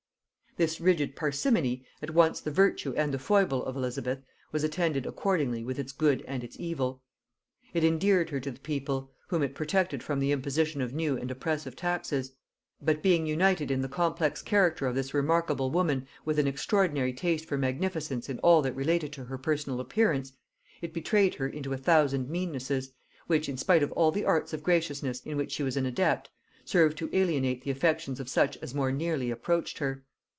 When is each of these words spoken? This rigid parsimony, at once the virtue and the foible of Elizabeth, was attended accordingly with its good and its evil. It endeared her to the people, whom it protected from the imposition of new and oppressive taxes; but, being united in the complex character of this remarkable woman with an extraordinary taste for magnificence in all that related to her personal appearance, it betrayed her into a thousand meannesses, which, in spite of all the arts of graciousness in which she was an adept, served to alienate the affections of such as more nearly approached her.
This 0.57 0.81
rigid 0.81 1.15
parsimony, 1.15 1.85
at 2.01 2.09
once 2.09 2.41
the 2.41 2.51
virtue 2.51 2.93
and 2.97 3.13
the 3.13 3.19
foible 3.19 3.63
of 3.63 3.77
Elizabeth, 3.77 4.19
was 4.51 4.65
attended 4.65 5.05
accordingly 5.05 5.63
with 5.63 5.79
its 5.79 5.93
good 5.93 6.21
and 6.27 6.43
its 6.43 6.59
evil. 6.59 7.01
It 7.73 7.85
endeared 7.85 8.31
her 8.31 8.41
to 8.41 8.51
the 8.51 8.59
people, 8.59 9.13
whom 9.29 9.43
it 9.43 9.55
protected 9.55 10.03
from 10.03 10.19
the 10.19 10.33
imposition 10.33 10.81
of 10.81 10.93
new 10.93 11.15
and 11.15 11.31
oppressive 11.31 11.77
taxes; 11.77 12.33
but, 12.81 13.01
being 13.01 13.25
united 13.25 13.71
in 13.71 13.79
the 13.81 13.87
complex 13.87 14.41
character 14.41 14.87
of 14.87 14.93
this 14.93 15.13
remarkable 15.13 15.71
woman 15.71 16.05
with 16.25 16.37
an 16.37 16.47
extraordinary 16.47 17.13
taste 17.13 17.45
for 17.45 17.57
magnificence 17.57 18.27
in 18.27 18.37
all 18.39 18.61
that 18.61 18.75
related 18.75 19.13
to 19.13 19.23
her 19.23 19.37
personal 19.37 19.79
appearance, 19.79 20.33
it 20.81 20.93
betrayed 20.93 21.35
her 21.35 21.47
into 21.47 21.71
a 21.71 21.77
thousand 21.77 22.27
meannesses, 22.29 22.91
which, 23.25 23.47
in 23.47 23.55
spite 23.55 23.83
of 23.83 23.91
all 23.93 24.11
the 24.11 24.25
arts 24.25 24.51
of 24.51 24.63
graciousness 24.63 25.21
in 25.21 25.37
which 25.37 25.53
she 25.53 25.63
was 25.63 25.77
an 25.77 25.85
adept, 25.85 26.29
served 26.65 26.97
to 26.97 27.09
alienate 27.13 27.63
the 27.63 27.71
affections 27.71 28.19
of 28.19 28.27
such 28.27 28.57
as 28.57 28.75
more 28.75 28.91
nearly 28.91 29.31
approached 29.31 29.77
her. 29.77 30.03